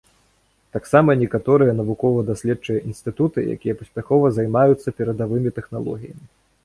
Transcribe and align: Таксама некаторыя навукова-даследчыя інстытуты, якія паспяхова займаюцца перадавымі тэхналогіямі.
Таксама 0.75 1.15
некаторыя 1.23 1.75
навукова-даследчыя 1.81 2.79
інстытуты, 2.93 3.43
якія 3.57 3.79
паспяхова 3.83 4.25
займаюцца 4.39 4.97
перадавымі 5.03 5.49
тэхналогіямі. 5.59 6.25